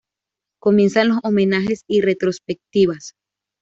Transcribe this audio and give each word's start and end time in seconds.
Comienzan 0.59 1.09
los 1.09 1.19
homenajes 1.21 1.83
y 1.87 2.01
retrospectivas. 2.01 3.13